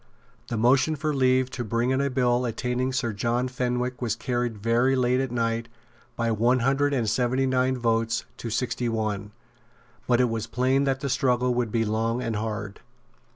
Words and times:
The 0.47 0.57
motion 0.57 0.95
for 0.95 1.13
leave 1.13 1.51
to 1.51 1.63
bring 1.63 1.91
in 1.91 2.01
a 2.01 2.09
bill 2.09 2.43
attainting 2.45 2.91
Sir 2.91 3.13
John 3.13 3.47
Fenwick 3.47 4.01
was 4.01 4.15
carried 4.15 4.57
very 4.57 4.95
late 4.95 5.19
at 5.19 5.29
night 5.31 5.67
by 6.15 6.31
one 6.31 6.61
hundred 6.61 6.91
and 6.91 7.07
seventy 7.07 7.45
nine 7.45 7.77
votes 7.77 8.25
to 8.37 8.49
sixty 8.49 8.89
one; 8.89 9.31
but 10.07 10.19
it 10.19 10.27
was 10.27 10.47
plain 10.47 10.85
that 10.85 11.01
the 11.01 11.07
struggle 11.09 11.53
would 11.53 11.71
be 11.71 11.85
long 11.85 12.19
and 12.19 12.35
hard. 12.37 12.79